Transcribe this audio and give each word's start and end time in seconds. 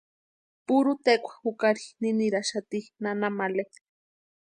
Purhu 0.67 0.93
tekwa 1.05 1.33
jukari 1.43 1.85
niniraxati 2.01 2.79
nana 3.03 3.27
Male. 3.37 3.63